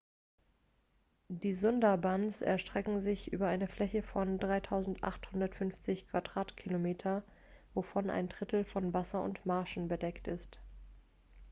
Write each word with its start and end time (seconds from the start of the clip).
die 1.27 1.53
sundarbans 1.53 2.41
erstrecken 2.41 3.03
sich 3.03 3.31
über 3.31 3.49
eine 3.49 3.67
fläche 3.67 4.01
von 4.01 4.39
3.850 4.39 6.07
km² 6.09 7.21
wovon 7.75 8.09
ein 8.09 8.27
drittel 8.27 8.65
von 8.65 8.93
wasser 8.95 9.21
und 9.23 9.45
marschen 9.45 9.87
bedeckt 9.89 10.27
ist 10.27 10.57